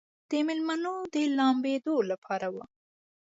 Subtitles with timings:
[0.29, 2.57] د مېلمنو د لامبېدلو لپاره و.